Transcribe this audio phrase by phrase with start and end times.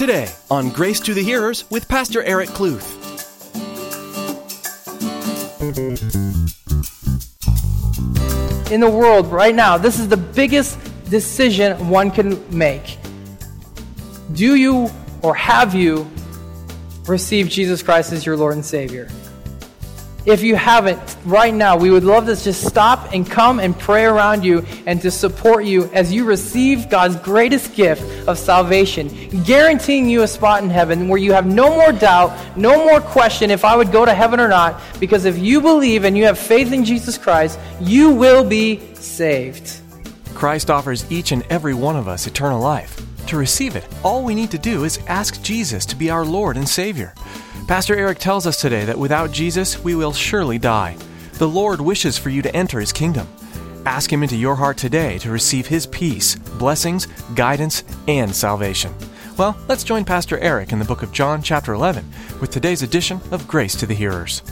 [0.00, 2.96] Today on Grace to the Hearers with Pastor Eric Kluth.
[8.72, 10.78] In the world right now, this is the biggest
[11.10, 12.96] decision one can make.
[14.32, 14.88] Do you
[15.20, 16.10] or have you
[17.06, 19.06] received Jesus Christ as your Lord and Savior?
[20.26, 24.04] If you haven't, right now, we would love to just stop and come and pray
[24.04, 29.08] around you and to support you as you receive God's greatest gift of salvation,
[29.44, 33.50] guaranteeing you a spot in heaven where you have no more doubt, no more question
[33.50, 36.38] if I would go to heaven or not, because if you believe and you have
[36.38, 39.80] faith in Jesus Christ, you will be saved.
[40.34, 43.00] Christ offers each and every one of us eternal life.
[43.26, 46.56] To receive it, all we need to do is ask Jesus to be our Lord
[46.56, 47.14] and Savior.
[47.68, 50.96] Pastor Eric tells us today that without Jesus, we will surely die.
[51.34, 53.28] The Lord wishes for you to enter His kingdom.
[53.86, 58.92] Ask Him into your heart today to receive His peace, blessings, guidance, and salvation.
[59.38, 62.04] Well, let's join Pastor Eric in the book of John, chapter 11,
[62.40, 64.42] with today's edition of Grace to the Hearers.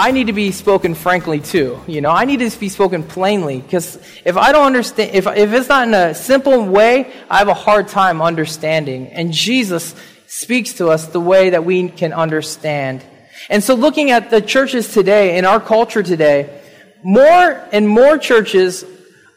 [0.00, 1.78] I need to be spoken frankly too.
[1.86, 5.52] You know, I need to be spoken plainly because if I don't understand, if, if
[5.52, 9.08] it's not in a simple way, I have a hard time understanding.
[9.08, 9.94] And Jesus
[10.26, 13.04] speaks to us the way that we can understand.
[13.50, 16.62] And so looking at the churches today, in our culture today,
[17.02, 18.86] more and more churches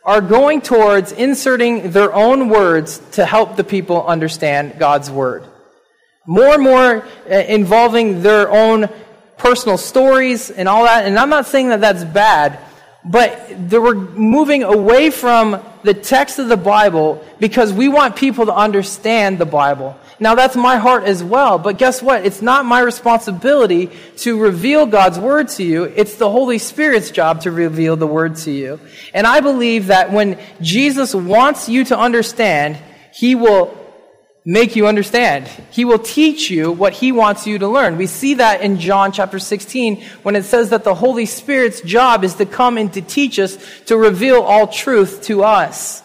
[0.06, 5.44] are going towards inserting their own words to help the people understand God's word.
[6.26, 8.88] More and more uh, involving their own
[9.44, 11.06] personal stories and all that.
[11.06, 12.60] And I'm not saying that that's bad,
[13.04, 18.56] but we're moving away from the text of the Bible because we want people to
[18.56, 20.00] understand the Bible.
[20.18, 22.26] Now that's my heart as well, but guess what?
[22.26, 25.84] It's not my responsibility to reveal God's word to you.
[25.84, 28.80] It's the Holy Spirit's job to reveal the word to you.
[29.14, 32.78] And I believe that when Jesus wants you to understand,
[33.12, 33.78] He will
[34.46, 35.48] make you understand.
[35.72, 37.98] He will teach you what He wants you to learn.
[37.98, 42.24] We see that in John chapter 16 when it says that the Holy Spirit's job
[42.24, 46.03] is to come and to teach us, to reveal all truth to us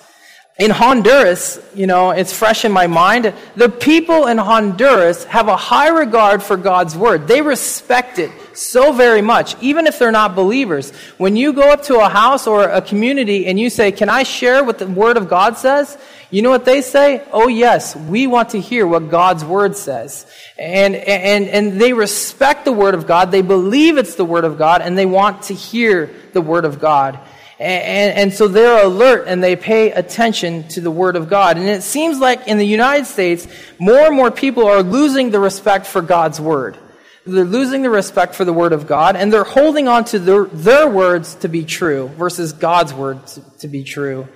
[0.58, 3.32] in Honduras, you know, it's fresh in my mind.
[3.54, 7.28] The people in Honduras have a high regard for God's word.
[7.28, 10.90] They respect it so very much, even if they're not believers.
[11.16, 14.24] When you go up to a house or a community and you say, Can I
[14.24, 15.96] share what the word of God says?
[16.30, 17.22] You know what they say?
[17.32, 20.26] Oh, yes, we want to hear what God's word says.
[20.58, 23.30] And, and, and they respect the word of God.
[23.30, 26.80] They believe it's the word of God and they want to hear the word of
[26.80, 27.18] God.
[27.58, 31.56] And, and, so they're alert and they pay attention to the Word of God.
[31.56, 33.48] And it seems like in the United States,
[33.80, 36.78] more and more people are losing the respect for God's Word.
[37.26, 40.44] They're losing the respect for the Word of God, and they're holding on to their,
[40.44, 44.28] their words to be true versus God's Word to, to be true.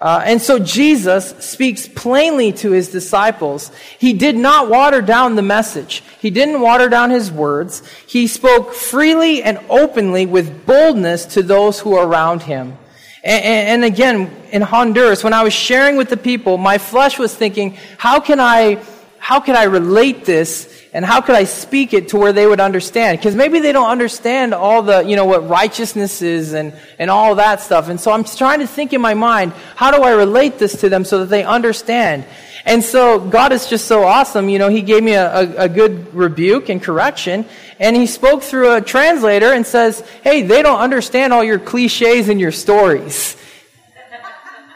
[0.00, 3.72] Uh, and so Jesus speaks plainly to his disciples.
[3.98, 6.04] He did not water down the message.
[6.20, 7.82] He didn't water down his words.
[8.06, 12.78] He spoke freely and openly with boldness to those who are around him.
[13.24, 17.34] And, and again, in Honduras, when I was sharing with the people, my flesh was
[17.34, 18.80] thinking, how can I,
[19.18, 22.60] how can I relate this and how could I speak it to where they would
[22.60, 23.18] understand?
[23.18, 27.34] Because maybe they don't understand all the, you know, what righteousness is and, and all
[27.34, 27.88] that stuff.
[27.88, 30.88] And so I'm trying to think in my mind, how do I relate this to
[30.88, 32.24] them so that they understand?
[32.64, 34.48] And so God is just so awesome.
[34.48, 37.44] You know, He gave me a, a, a good rebuke and correction.
[37.78, 42.28] And He spoke through a translator and says, hey, they don't understand all your cliches
[42.28, 43.36] and your stories.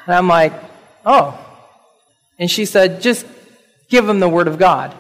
[0.07, 0.53] And I'm like,
[1.07, 1.39] oh.
[2.39, 3.25] And she said, just
[3.93, 4.97] give them the Word of God.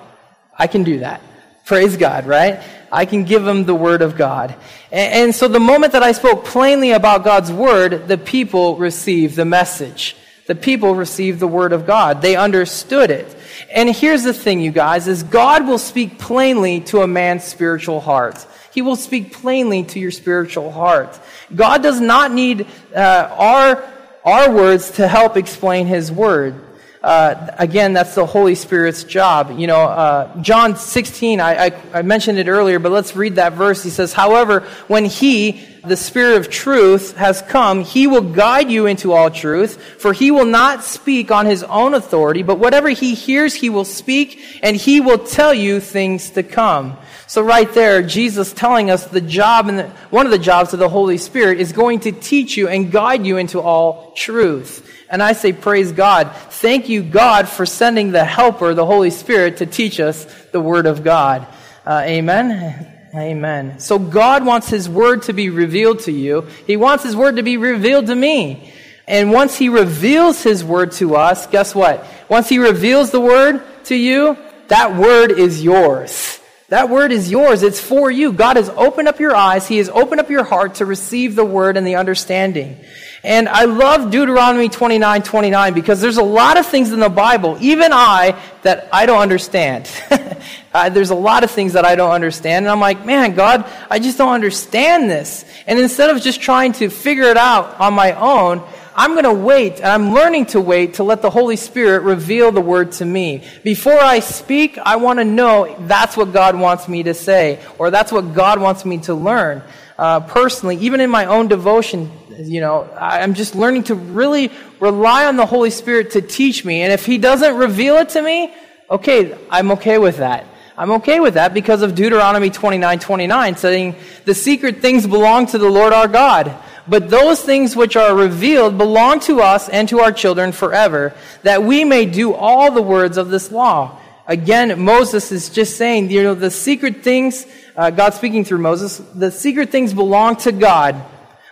[0.57, 1.23] I can do that.
[1.65, 2.63] Praise God, right?
[2.93, 4.55] I can give them the word of God.
[4.91, 9.37] And, and, so the moment that I spoke plainly about God's word, the people received
[9.37, 10.15] the message.
[10.47, 12.21] The people received the word of God.
[12.21, 13.35] They understood it.
[13.73, 18.01] And here's the thing, you guys, is God will speak plainly to a man's spiritual
[18.01, 18.45] heart.
[18.75, 21.19] He will speak plainly to your spiritual heart.
[21.55, 23.85] God does not need uh, our,
[24.25, 26.61] our words to help explain his word
[27.03, 29.59] uh, again, that's the Holy Spirit's job.
[29.59, 33.55] You know, uh, John 16, I, I, I mentioned it earlier, but let's read that
[33.55, 33.83] verse.
[33.83, 38.87] He says, However, when He, the Spirit of truth, has come, He will guide you
[38.87, 43.15] into all truth, for He will not speak on His own authority, but whatever He
[43.15, 46.97] hears, He will speak, and He will tell you things to come.
[47.27, 50.89] So right there, Jesus telling us the job and one of the jobs of the
[50.89, 54.89] Holy Spirit is going to teach you and guide you into all truth.
[55.13, 56.33] And I say, praise God.
[56.35, 60.87] Thank you, God, for sending the helper, the Holy Spirit, to teach us the Word
[60.87, 61.47] of God.
[61.87, 62.89] Uh, amen.
[63.15, 63.79] Amen.
[63.79, 66.49] So God wants His Word to be revealed to you.
[66.67, 68.73] He wants His Word to be revealed to me.
[69.07, 72.05] And once He reveals His Word to us, guess what?
[72.29, 74.37] Once He reveals the Word to you,
[74.73, 76.41] that word is yours.
[76.73, 77.63] That word is yours.
[77.63, 78.33] It's for you.
[78.33, 79.69] God has opened up your eyes.
[79.69, 82.79] He has opened up your heart to receive the word and the understanding.
[83.23, 87.59] And I love Deuteronomy 29 29 because there's a lot of things in the Bible,
[87.61, 89.87] even I, that I don't understand.
[90.73, 92.65] uh, there's a lot of things that I don't understand.
[92.65, 95.45] And I'm like, man, God, I just don't understand this.
[95.67, 99.33] And instead of just trying to figure it out on my own, I'm going to
[99.33, 103.05] wait, and I'm learning to wait to let the Holy Spirit reveal the word to
[103.05, 103.43] me.
[103.65, 107.91] Before I speak, I want to know that's what God wants me to say, or
[107.91, 109.63] that's what God wants me to learn.
[109.99, 115.27] Uh, personally, even in my own devotion, you know, I'm just learning to really rely
[115.27, 116.83] on the Holy Spirit to teach me.
[116.83, 118.53] And if He doesn't reveal it to me,
[118.91, 120.47] okay, I'm okay with that.
[120.77, 125.59] I'm okay with that because of Deuteronomy 29 29 saying, The secret things belong to
[125.59, 126.55] the Lord our God.
[126.87, 131.63] But those things which are revealed belong to us and to our children forever, that
[131.63, 133.99] we may do all the words of this law.
[134.27, 137.47] Again, Moses is just saying, you know, the secret things,
[137.77, 141.03] uh, God speaking through Moses, the secret things belong to God.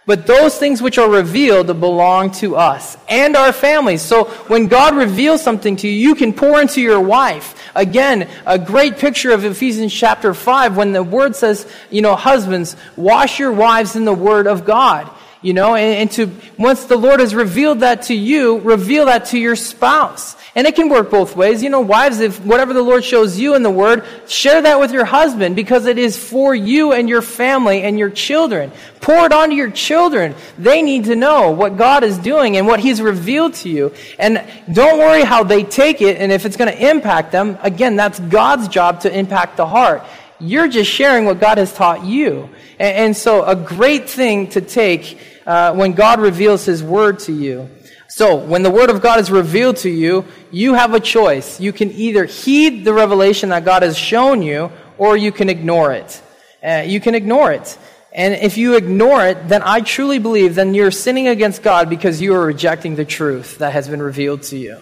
[0.07, 4.03] But those things which are revealed belong to us and our families.
[4.03, 7.55] So when God reveals something to you, you can pour into your wife.
[7.77, 12.75] Again, a great picture of Ephesians chapter 5 when the word says, you know, husbands,
[12.97, 15.09] wash your wives in the word of God.
[15.43, 19.27] You know, and, and, to, once the Lord has revealed that to you, reveal that
[19.27, 20.37] to your spouse.
[20.55, 21.63] And it can work both ways.
[21.63, 24.93] You know, wives, if whatever the Lord shows you in the Word, share that with
[24.93, 28.71] your husband because it is for you and your family and your children.
[29.01, 30.35] Pour it onto your children.
[30.59, 33.95] They need to know what God is doing and what He's revealed to you.
[34.19, 37.57] And don't worry how they take it and if it's going to impact them.
[37.63, 40.05] Again, that's God's job to impact the heart.
[40.39, 42.51] You're just sharing what God has taught you.
[42.79, 47.33] And, and so a great thing to take uh, when God reveals His Word to
[47.33, 47.69] you.
[48.09, 51.61] So, when the Word of God is revealed to you, you have a choice.
[51.61, 55.93] You can either heed the revelation that God has shown you, or you can ignore
[55.93, 56.21] it.
[56.63, 57.79] Uh, you can ignore it.
[58.13, 62.21] And if you ignore it, then I truly believe then you're sinning against God because
[62.21, 64.79] you are rejecting the truth that has been revealed to you.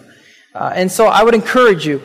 [0.53, 2.01] Uh, and so I would encourage you,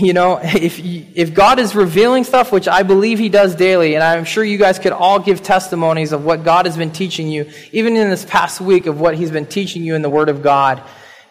[0.00, 4.02] you know, if, if God is revealing stuff, which I believe He does daily, and
[4.02, 7.50] I'm sure you guys could all give testimonies of what God has been teaching you,
[7.72, 10.42] even in this past week of what He's been teaching you in the Word of
[10.42, 10.82] God.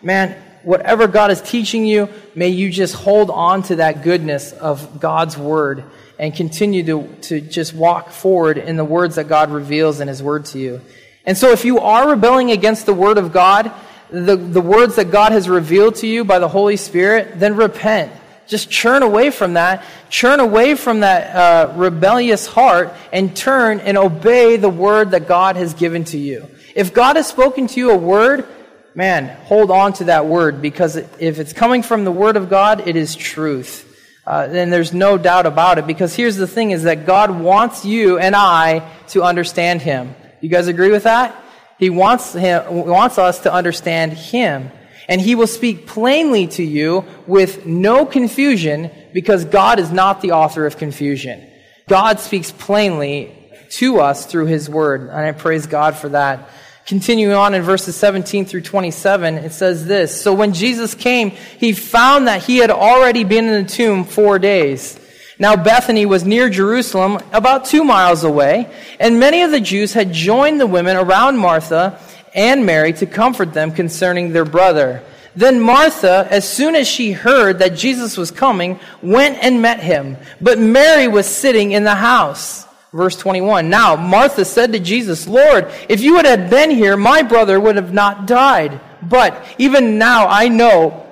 [0.01, 4.99] Man, whatever God is teaching you, may you just hold on to that goodness of
[4.99, 5.83] God's Word
[6.17, 10.23] and continue to, to just walk forward in the words that God reveals in His
[10.23, 10.81] Word to you.
[11.25, 13.71] And so if you are rebelling against the Word of God,
[14.09, 18.11] the, the words that God has revealed to you by the Holy Spirit, then repent
[18.47, 23.97] just churn away from that, churn away from that uh, rebellious heart, and turn and
[23.97, 26.47] obey the word that God has given to you.
[26.75, 28.45] If God has spoken to you a word,
[28.93, 32.87] man, hold on to that word because if it's coming from the word of God,
[32.87, 33.83] it is truth.
[34.25, 37.85] Uh, then there's no doubt about it because here's the thing is that God wants
[37.85, 40.15] you and I to understand Him.
[40.41, 41.35] You guys agree with that?
[41.77, 44.71] He wants, him, wants us to understand Him
[45.07, 50.31] and he will speak plainly to you with no confusion because God is not the
[50.31, 51.47] author of confusion.
[51.87, 53.31] God speaks plainly
[53.71, 56.49] to us through his word, and I praise God for that.
[56.85, 61.73] Continuing on in verses 17 through 27, it says this So when Jesus came, he
[61.73, 64.99] found that he had already been in the tomb four days.
[65.37, 70.13] Now Bethany was near Jerusalem, about two miles away, and many of the Jews had
[70.13, 71.99] joined the women around Martha
[72.35, 75.01] and Mary to comfort them concerning their brother.
[75.35, 80.17] Then Martha, as soon as she heard that Jesus was coming, went and met him.
[80.39, 82.65] But Mary was sitting in the house.
[82.93, 83.69] Verse 21.
[83.69, 87.93] Now Martha said to Jesus, Lord, if you had been here, my brother would have
[87.93, 88.79] not died.
[89.01, 91.05] But even now I know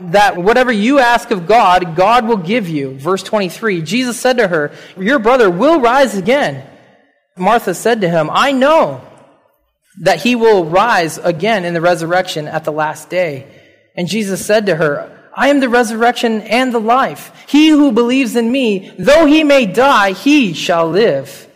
[0.00, 2.98] that whatever you ask of God, God will give you.
[2.98, 3.82] Verse 23.
[3.82, 6.66] Jesus said to her, Your brother will rise again.
[7.36, 9.02] Martha said to him, I know
[9.98, 13.46] that he will rise again in the resurrection at the last day.
[13.96, 17.32] And Jesus said to her, I am the resurrection and the life.
[17.48, 21.48] He who believes in me, though he may die, he shall live.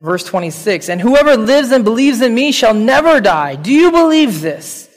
[0.00, 3.56] Verse 26, and whoever lives and believes in me shall never die.
[3.56, 4.88] Do you believe this?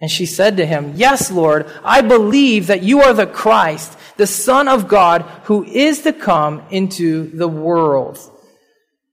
[0.00, 4.26] And she said to him, Yes, Lord, I believe that you are the Christ, the
[4.26, 8.18] Son of God, who is to come into the world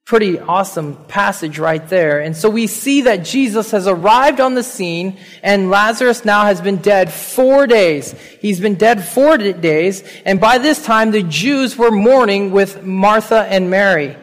[0.06, 2.20] pretty awesome passage right there.
[2.20, 6.62] And so we see that Jesus has arrived on the scene and Lazarus now has
[6.62, 8.12] been dead four days.
[8.40, 10.04] He's been dead four days.
[10.24, 14.16] And by this time, the Jews were mourning with Martha and Mary.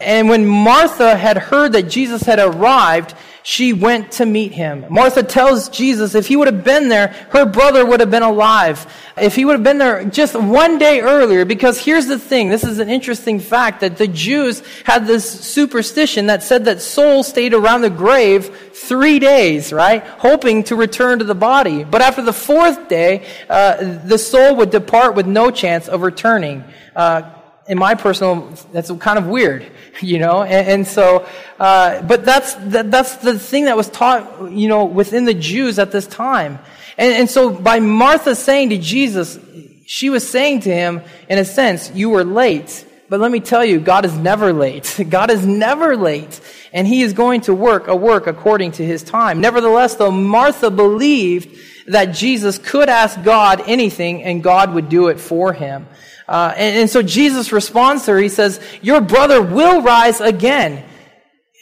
[0.00, 4.86] And when Martha had heard that Jesus had arrived, she went to meet him.
[4.88, 8.86] Martha tells Jesus if he would have been there, her brother would have been alive.
[9.16, 12.64] If he would have been there just one day earlier, because here's the thing, this
[12.64, 17.52] is an interesting fact that the Jews had this superstition that said that souls stayed
[17.52, 20.02] around the grave three days, right?
[20.02, 21.84] Hoping to return to the body.
[21.84, 26.64] But after the fourth day, uh, the soul would depart with no chance of returning.
[26.94, 27.22] Uh,
[27.68, 30.42] in my personal, that's kind of weird, you know?
[30.42, 31.26] And, and so,
[31.58, 35.78] uh, but that's, that, that's the thing that was taught, you know, within the Jews
[35.78, 36.58] at this time.
[36.98, 39.38] And, and so by Martha saying to Jesus,
[39.86, 42.86] she was saying to him, in a sense, you were late.
[43.08, 44.98] But let me tell you, God is never late.
[45.10, 46.40] God is never late.
[46.72, 49.40] And he is going to work a work according to his time.
[49.40, 55.20] Nevertheless, though, Martha believed that Jesus could ask God anything and God would do it
[55.20, 55.86] for him.
[56.28, 58.18] Uh, and, and so Jesus responds to her.
[58.18, 60.84] He says, Your brother will rise again.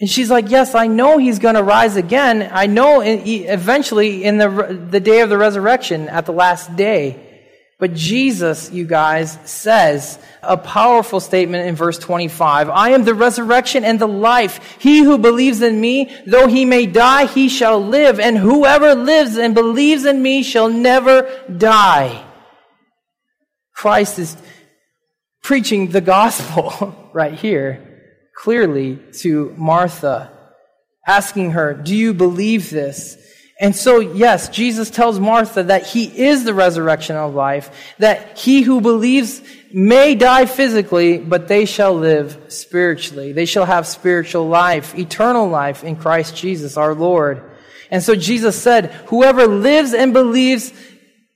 [0.01, 2.49] And she's like, Yes, I know he's going to rise again.
[2.53, 7.27] I know eventually in the, the day of the resurrection at the last day.
[7.81, 12.69] But Jesus, you guys, says a powerful statement in verse 25.
[12.69, 14.79] I am the resurrection and the life.
[14.79, 18.21] He who believes in me, though he may die, he shall live.
[18.21, 21.27] And whoever lives and believes in me shall never
[21.57, 22.23] die.
[23.81, 24.37] Christ is
[25.43, 30.31] preaching the gospel right here clearly to Martha,
[31.07, 33.17] asking her, Do you believe this?
[33.59, 38.61] And so, yes, Jesus tells Martha that he is the resurrection of life, that he
[38.61, 39.41] who believes
[39.73, 43.33] may die physically, but they shall live spiritually.
[43.33, 47.43] They shall have spiritual life, eternal life in Christ Jesus our Lord.
[47.91, 50.71] And so Jesus said, Whoever lives and believes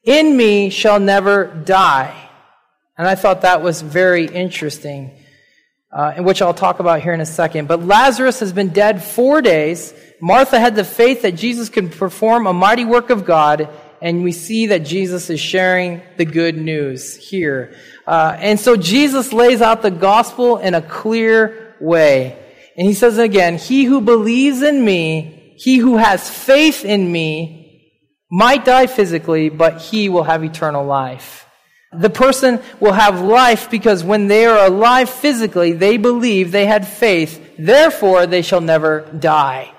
[0.02, 2.20] in me shall never die.
[2.96, 5.10] And I thought that was very interesting,
[5.92, 7.66] uh, which I'll talk about here in a second.
[7.66, 9.92] But Lazarus has been dead four days.
[10.20, 13.68] Martha had the faith that Jesus could perform a mighty work of God,
[14.00, 17.74] and we see that Jesus is sharing the good news here.
[18.06, 22.38] Uh, and so Jesus lays out the gospel in a clear way.
[22.76, 27.60] And he says again, He who believes in me, he who has faith in me,
[28.30, 31.43] might die physically, but he will have eternal life.
[32.00, 36.86] The person will have life because when they are alive physically, they believe they had
[36.86, 37.54] faith.
[37.58, 39.72] Therefore, they shall never die.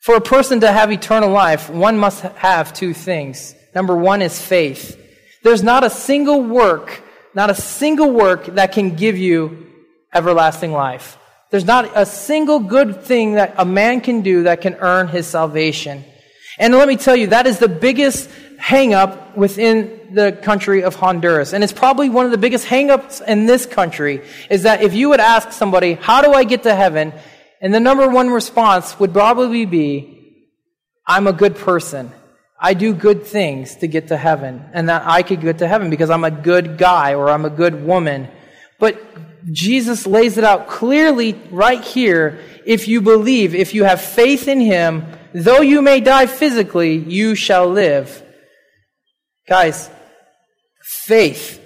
[0.00, 3.54] For a person to have eternal life, one must have two things.
[3.74, 5.02] Number one is faith.
[5.42, 7.02] There's not a single work,
[7.34, 9.66] not a single work that can give you
[10.14, 11.18] everlasting life.
[11.50, 15.26] There's not a single good thing that a man can do that can earn his
[15.26, 16.04] salvation.
[16.58, 20.94] And let me tell you, that is the biggest hang up within the country of
[20.94, 21.52] Honduras.
[21.52, 25.10] And it's probably one of the biggest hang-ups in this country is that if you
[25.10, 27.12] would ask somebody, how do I get to heaven?
[27.60, 30.46] And the number one response would probably be,
[31.06, 32.12] I'm a good person.
[32.58, 34.64] I do good things to get to heaven.
[34.72, 37.50] And that I could get to heaven because I'm a good guy or I'm a
[37.50, 38.28] good woman.
[38.78, 39.00] But
[39.52, 42.40] Jesus lays it out clearly right here.
[42.64, 47.34] If you believe, if you have faith in Him, though you may die physically, you
[47.34, 48.22] shall live.
[49.48, 49.88] Guys,
[50.82, 51.62] faith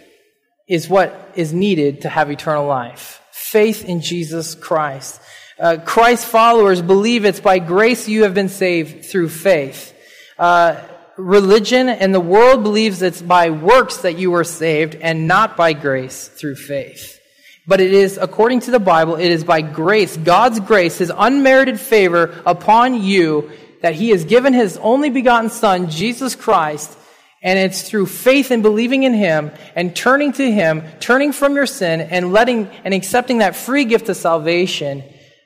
[0.69, 3.23] is what is needed to have eternal life.
[3.33, 5.19] Faith in Jesus Christ.
[5.59, 9.95] Uh, Christ followers believe it's by grace you have been saved through faith.
[10.39, 10.79] Uh,
[11.17, 15.73] religion and the world believes it's by works that you were saved and not by
[15.73, 17.19] grace through faith.
[17.67, 21.81] But it is, according to the Bible, it is by grace, God's grace, His unmerited
[21.81, 26.99] favor upon you, that He has given His only begotten Son, Jesus Christ,
[27.43, 31.67] and it's through faith and believing in Him and turning to Him, turning from your
[31.67, 35.03] sin and letting and accepting that free gift of salvation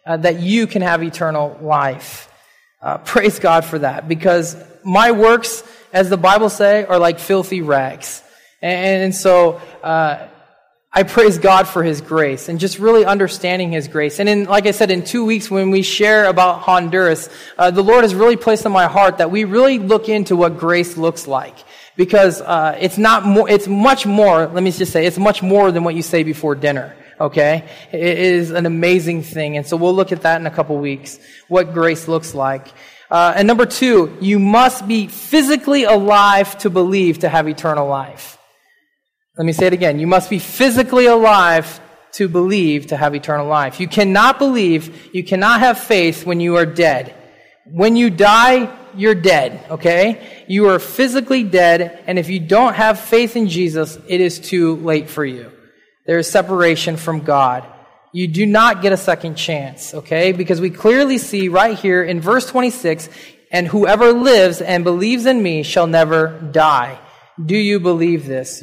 [0.06, 2.30] uh, that you can have eternal life.
[2.82, 7.62] Uh, praise God for that because my works, as the Bible say, are like filthy
[7.62, 8.22] rags.
[8.60, 10.28] And, and so, uh,
[10.96, 14.20] I praise God for His grace and just really understanding His grace.
[14.20, 17.82] And in, like I said, in two weeks when we share about Honduras, uh, the
[17.82, 21.26] Lord has really placed in my heart that we really look into what grace looks
[21.26, 21.56] like
[21.96, 25.70] because uh, it's not more, it's much more, let me just say, it's much more
[25.70, 26.96] than what you say before dinner.
[27.20, 27.64] Okay?
[27.92, 29.56] It is an amazing thing.
[29.56, 32.68] And so we'll look at that in a couple weeks, what grace looks like.
[33.10, 38.38] Uh, and number two, you must be physically alive to believe to have eternal life.
[39.36, 39.98] Let me say it again.
[39.98, 41.80] You must be physically alive
[42.12, 43.80] to believe to have eternal life.
[43.80, 47.14] You cannot believe, you cannot have faith when you are dead.
[47.66, 50.44] When you die, you're dead, okay?
[50.46, 54.76] You are physically dead, and if you don't have faith in Jesus, it is too
[54.76, 55.50] late for you.
[56.06, 57.64] There is separation from God.
[58.12, 60.30] you do not get a second chance, okay?
[60.30, 63.08] Because we clearly see right here in verse 26
[63.50, 66.98] and whoever lives and believes in me shall never die.
[67.44, 68.62] Do you believe this?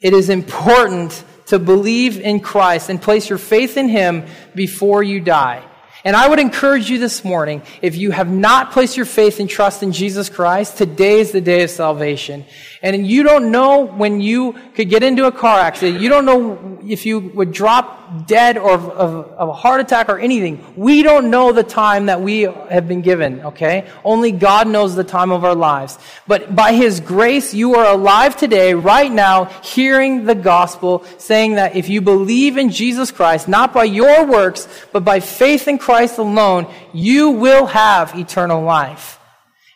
[0.00, 5.20] It is important to believe in Christ and place your faith in Him before you
[5.20, 5.64] die.
[6.04, 9.50] And I would encourage you this morning, if you have not placed your faith and
[9.50, 12.44] trust in Jesus Christ, today is the day of salvation.
[12.82, 16.00] And you don't know when you could get into a car accident.
[16.00, 20.18] You don't know if you would drop dead or of, of, a heart attack or
[20.18, 20.64] anything.
[20.76, 23.88] We don't know the time that we have been given, okay?
[24.04, 25.98] Only God knows the time of our lives.
[26.26, 31.76] But by His grace, you are alive today, right now, hearing the gospel, saying that
[31.76, 36.18] if you believe in Jesus Christ, not by your works, but by faith in Christ
[36.18, 39.17] alone, you will have eternal life.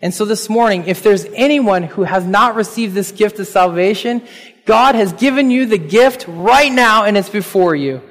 [0.03, 4.23] And so this morning, if there's anyone who has not received this gift of salvation,
[4.65, 8.03] God has given you the gift right now and it's before you.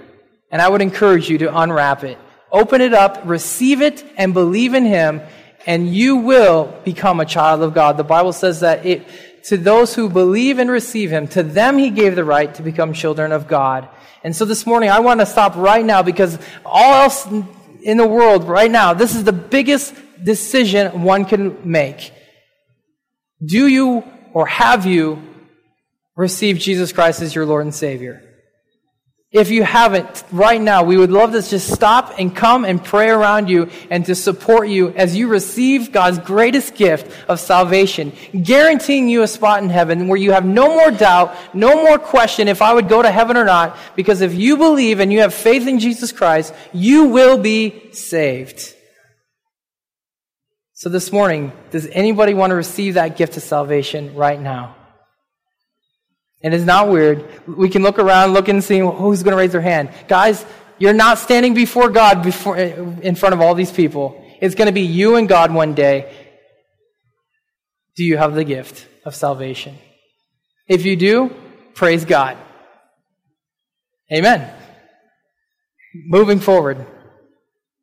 [0.49, 2.17] And I would encourage you to unwrap it.
[2.49, 5.21] Open it up, receive it, and believe in Him,
[5.65, 7.97] and you will become a child of God.
[7.97, 9.05] The Bible says that it,
[9.45, 12.91] to those who believe and receive Him, to them He gave the right to become
[12.93, 13.87] children of God.
[14.23, 17.25] And so this morning, I want to stop right now because all else
[17.81, 22.13] in the world right now, this is the biggest decision one can make.
[23.43, 25.21] Do you or have you
[26.15, 28.23] received Jesus Christ as your Lord and Savior?
[29.31, 33.09] If you haven't, right now, we would love to just stop and come and pray
[33.09, 38.11] around you and to support you as you receive God's greatest gift of salvation,
[38.43, 42.49] guaranteeing you a spot in heaven where you have no more doubt, no more question
[42.49, 45.33] if I would go to heaven or not, because if you believe and you have
[45.33, 48.75] faith in Jesus Christ, you will be saved.
[50.81, 54.75] So this morning, does anybody want to receive that gift of salvation right now?
[56.41, 57.23] And It is not weird.
[57.47, 59.91] We can look around, look and see oh, who's going to raise their hand.
[60.07, 60.43] Guys,
[60.79, 64.25] you're not standing before God before, in front of all these people.
[64.41, 66.11] It's going to be you and God one day.
[67.95, 69.77] Do you have the gift of salvation?
[70.67, 71.31] If you do,
[71.75, 72.39] praise God.
[74.11, 74.51] Amen.
[76.07, 76.87] Moving forward.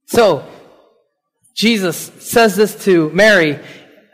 [0.07, 0.45] So,
[1.59, 3.59] Jesus says this to Mary.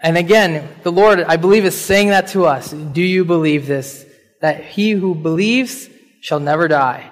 [0.03, 2.71] And again, the Lord, I believe, is saying that to us.
[2.71, 4.07] Do you believe this?
[4.41, 5.91] That he who believes
[6.23, 7.11] shall never die.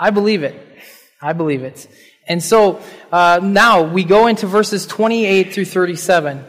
[0.00, 0.58] I believe it.
[1.20, 1.86] I believe it.
[2.26, 2.80] And so
[3.12, 6.38] uh, now we go into verses 28 through 37.
[6.38, 6.46] It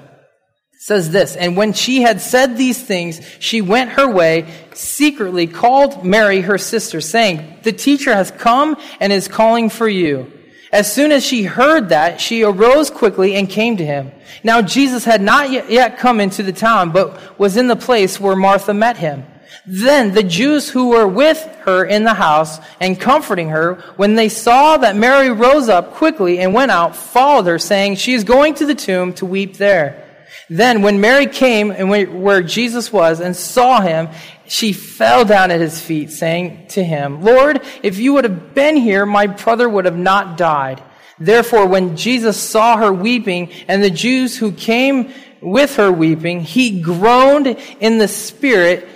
[0.79, 6.05] says this, and when she had said these things, she went her way, secretly called
[6.05, 10.31] Mary, her sister, saying, The teacher has come and is calling for you.
[10.71, 14.12] As soon as she heard that, she arose quickly and came to him.
[14.43, 18.36] Now Jesus had not yet come into the town, but was in the place where
[18.36, 19.25] Martha met him.
[19.67, 24.30] Then the Jews who were with her in the house and comforting her, when they
[24.30, 28.54] saw that Mary rose up quickly and went out, followed her, saying, She is going
[28.56, 30.04] to the tomb to weep there.
[30.49, 34.10] Then when Mary came and where Jesus was and saw him,
[34.47, 38.75] she fell down at his feet, saying to him, Lord, if you would have been
[38.75, 40.81] here, my brother would have not died.
[41.19, 46.81] Therefore, when Jesus saw her weeping and the Jews who came with her weeping, he
[46.81, 48.88] groaned in the spirit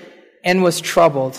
[0.43, 1.37] and was troubled.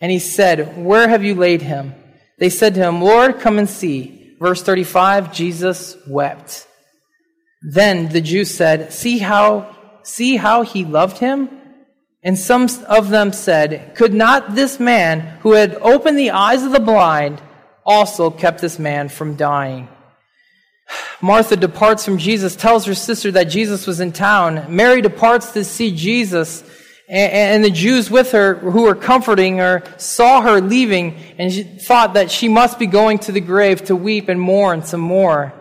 [0.00, 1.94] And he said, Where have you laid him?
[2.38, 4.36] They said to him, Lord, come and see.
[4.40, 6.66] Verse 35, Jesus wept.
[7.62, 11.48] Then the Jews said, See how, see how he loved him?
[12.22, 16.72] And some of them said, Could not this man who had opened the eyes of
[16.72, 17.42] the blind
[17.84, 19.88] also kept this man from dying?
[21.20, 24.74] Martha departs from Jesus, tells her sister that Jesus was in town.
[24.74, 26.62] Mary departs to see Jesus,
[27.08, 32.14] and the Jews with her who were comforting her saw her leaving and she thought
[32.14, 35.52] that she must be going to the grave to weep and mourn some more.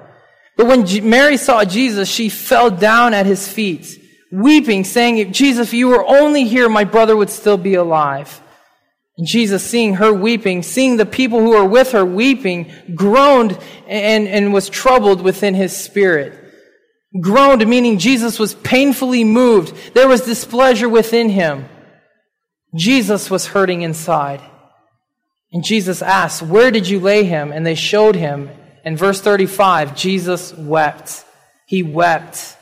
[0.55, 4.00] But when Mary saw Jesus, she fell down at his feet
[4.31, 8.41] weeping, saying, Jesus, if you were only here, my brother would still be alive.
[9.17, 14.27] And Jesus, seeing her weeping, seeing the people who were with her weeping, groaned and,
[14.27, 16.37] and was troubled within his spirit.
[17.19, 19.93] Groaned, meaning Jesus was painfully moved.
[19.93, 21.67] There was displeasure within him.
[22.73, 24.41] Jesus was hurting inside.
[25.51, 27.51] And Jesus asked, Where did you lay him?
[27.51, 28.49] And they showed him.
[28.85, 31.25] In verse 35, Jesus wept.
[31.67, 32.57] He wept.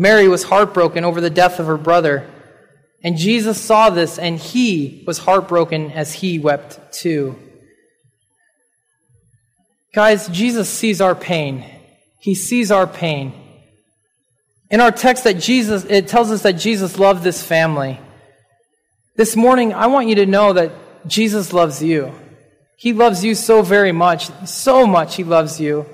[0.00, 2.26] Mary was heartbroken over the death of her brother.
[3.04, 7.38] And Jesus saw this and he was heartbroken as he wept too.
[9.94, 11.66] Guys, Jesus sees our pain.
[12.18, 13.34] He sees our pain.
[14.70, 18.00] In our text that Jesus, it tells us that Jesus loved this family.
[19.16, 20.72] This morning, I want you to know that
[21.06, 22.14] Jesus loves you.
[22.78, 25.84] He loves you so very much, so much He loves you.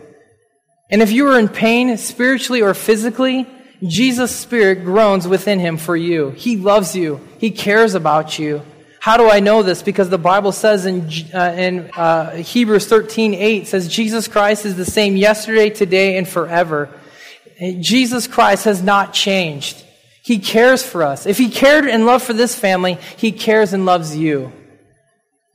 [0.92, 3.48] And if you are in pain, spiritually or physically,
[3.82, 6.30] Jesus' Spirit groans within Him for you.
[6.30, 7.20] He loves you.
[7.38, 8.62] He cares about you.
[9.00, 9.82] How do I know this?
[9.82, 14.76] Because the Bible says in, uh, in uh, Hebrews 13, 8 says, Jesus Christ is
[14.76, 16.90] the same yesterday, today, and forever.
[17.80, 19.84] Jesus Christ has not changed.
[20.22, 21.24] He cares for us.
[21.24, 24.52] If He cared and loved for this family, He cares and loves you.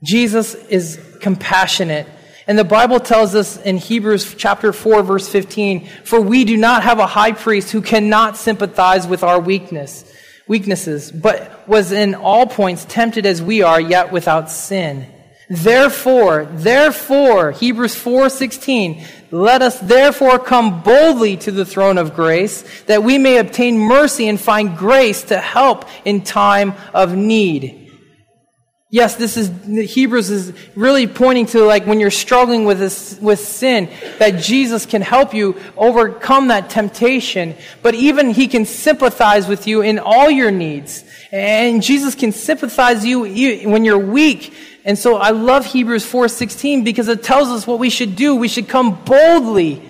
[0.03, 2.07] Jesus is compassionate.
[2.47, 6.83] And the Bible tells us in Hebrews chapter 4 verse 15, for we do not
[6.83, 10.03] have a high priest who cannot sympathize with our weakness,
[10.47, 15.05] weaknesses, but was in all points tempted as we are, yet without sin.
[15.49, 23.03] Therefore, therefore, Hebrews 4:16, let us therefore come boldly to the throne of grace, that
[23.03, 27.80] we may obtain mercy and find grace to help in time of need.
[28.93, 29.49] Yes, this is,
[29.93, 34.85] Hebrews is really pointing to like when you're struggling with this, with sin, that Jesus
[34.85, 40.29] can help you overcome that temptation, but even He can sympathize with you in all
[40.29, 41.05] your needs.
[41.31, 44.53] And Jesus can sympathize you when you're weak.
[44.83, 48.35] And so I love Hebrews 4:16 because it tells us what we should do.
[48.35, 49.81] We should come boldly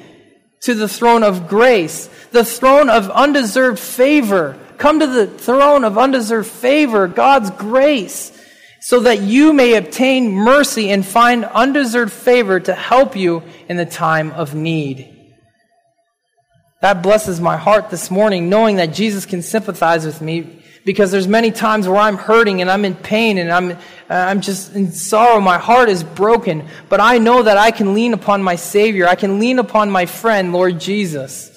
[0.59, 4.59] to the throne of grace, the throne of undeserved favor.
[4.77, 8.31] Come to the throne of undeserved favor, God's grace
[8.81, 13.85] so that you may obtain mercy and find undeserved favor to help you in the
[13.85, 15.07] time of need.
[16.81, 21.27] That blesses my heart this morning, knowing that Jesus can sympathize with me because there's
[21.27, 23.77] many times where I'm hurting and I'm in pain and I'm,
[24.09, 25.39] I'm just in sorrow.
[25.39, 29.07] My heart is broken, but I know that I can lean upon my Savior.
[29.07, 31.51] I can lean upon my friend, Lord Jesus,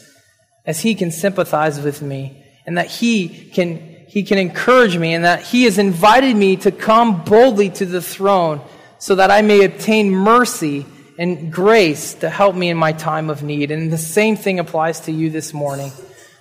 [0.66, 5.24] as He can sympathize with me and that He can he can encourage me and
[5.24, 8.60] that He has invited me to come boldly to the throne
[9.00, 10.86] so that I may obtain mercy
[11.18, 13.72] and grace to help me in my time of need.
[13.72, 15.90] And the same thing applies to you this morning.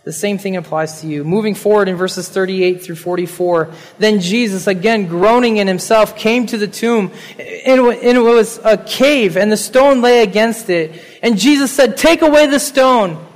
[0.03, 1.23] The same thing applies to you.
[1.23, 6.59] Moving forward in verses 38 through 44, then Jesus, again groaning in himself, came to
[6.59, 7.11] the tomb.
[7.39, 11.01] And it was a cave, and the stone lay against it.
[11.23, 13.32] And Jesus said, Take away the stone.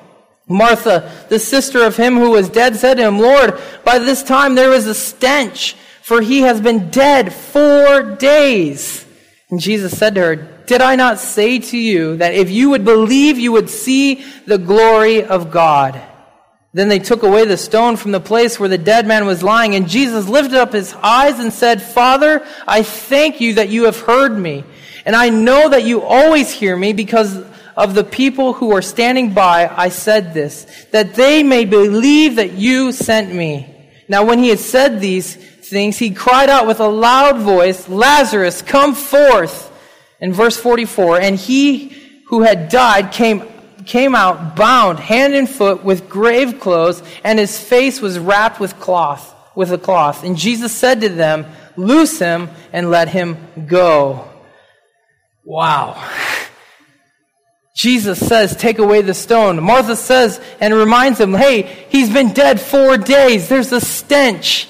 [0.48, 4.56] Martha, the sister of him who was dead, said to him, Lord, by this time
[4.56, 9.06] there is a stench, for he has been dead four days.
[9.50, 12.86] And Jesus said to her, Did I not say to you that if you would
[12.86, 16.02] believe, you would see the glory of God?
[16.74, 19.76] Then they took away the stone from the place where the dead man was lying,
[19.76, 24.00] and Jesus lifted up his eyes and said, Father, I thank you that you have
[24.00, 24.64] heard me.
[25.06, 27.42] And I know that you always hear me because
[27.78, 32.54] of the people who are standing by, I said this, that they may believe that
[32.54, 33.74] you sent me.
[34.10, 38.64] Now, when he had said these things, he cried out with a loud voice, Lazarus,
[38.64, 39.72] come forth.
[40.20, 41.90] In verse 44, and he
[42.26, 43.44] who had died came,
[43.86, 48.80] came out bound hand and foot with grave clothes, and his face was wrapped with
[48.80, 50.24] cloth, with a cloth.
[50.24, 53.38] And Jesus said to them, Loose him and let him
[53.68, 54.28] go.
[55.46, 56.04] Wow.
[57.78, 59.62] Jesus says, Take away the stone.
[59.64, 63.50] Martha says and reminds him, Hey, he's been dead four days.
[63.50, 64.68] There's a stench.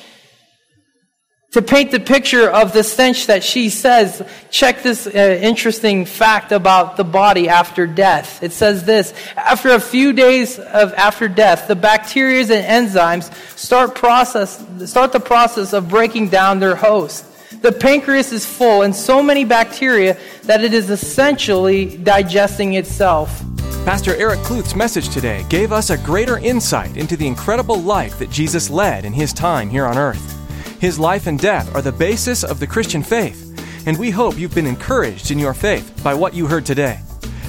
[1.54, 6.52] To paint the picture of the stench that she says, check this uh, interesting fact
[6.52, 8.43] about the body after death.
[8.43, 13.96] It says this After a few days of after death, the bacteria and enzymes start,
[13.96, 17.24] process, start the process of breaking down their host.
[17.62, 23.43] The pancreas is full and so many bacteria that it is essentially digesting itself.
[23.84, 28.30] Pastor Eric Kluth's message today gave us a greater insight into the incredible life that
[28.30, 30.36] Jesus led in his time here on earth.
[30.80, 33.43] His life and death are the basis of the Christian faith,
[33.88, 37.00] and we hope you've been encouraged in your faith by what you heard today.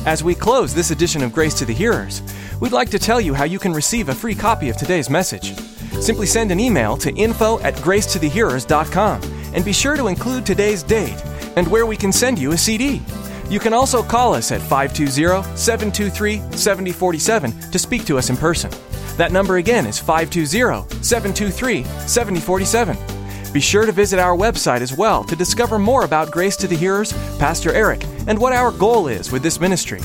[0.07, 2.23] As we close this edition of Grace to the Hearers,
[2.61, 5.55] we'd like to tell you how you can receive a free copy of today's message.
[6.01, 11.23] Simply send an email to info at gracetothehearers.com and be sure to include today's date
[11.57, 13.01] and where we can send you a CD.
[13.51, 18.71] You can also call us at 520 723 7047 to speak to us in person.
[19.17, 22.97] That number again is 520 723 7047.
[23.53, 26.77] Be sure to visit our website as well to discover more about Grace to the
[26.77, 30.01] Hearers, Pastor Eric, and what our goal is with this ministry.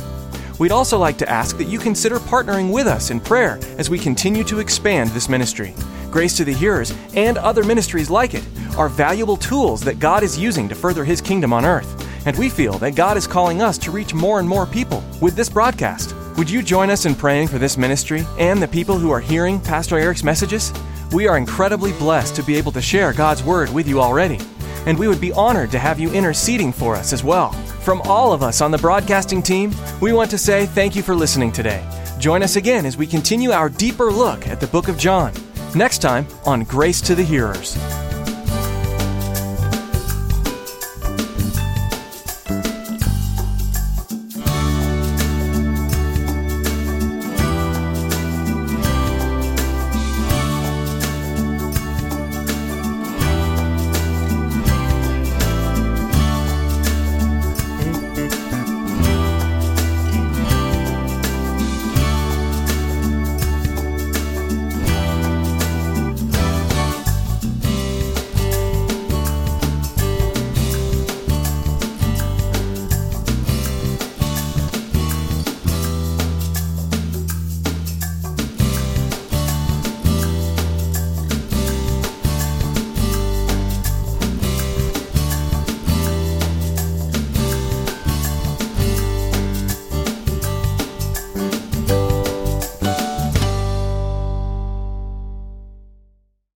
[0.60, 4.00] We'd also like to ask that you consider partnering with us in prayer as we
[4.00, 5.76] continue to expand this ministry.
[6.14, 8.46] Grace to the Hearers and other ministries like it
[8.78, 12.08] are valuable tools that God is using to further His kingdom on earth.
[12.28, 15.36] And we feel that God is calling us to reach more and more people with
[15.36, 16.16] this broadcast.
[16.38, 19.60] Would you join us in praying for this ministry and the people who are hearing
[19.60, 20.72] Pastor Eric's messages?
[21.12, 24.38] We are incredibly blessed to be able to share God's Word with you already,
[24.86, 27.54] and we would be honored to have you interceding for us as well.
[27.82, 31.16] From all of us on the broadcasting team, we want to say thank you for
[31.16, 31.84] listening today.
[32.20, 35.34] Join us again as we continue our deeper look at the book of John.
[35.76, 38.03] Next time on Grace to the Hearers.